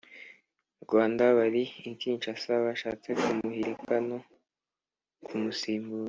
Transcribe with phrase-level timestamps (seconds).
[0.83, 4.17] Rwanda bari i Kinshasa bashatse kumuhirika no
[5.25, 5.99] kumusimbuza